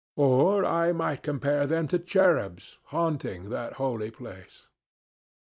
[0.15, 4.67] Or I might compare them to cherubs haunting that holy place.